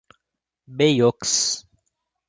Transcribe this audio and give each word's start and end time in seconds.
Bayeux 0.67 1.29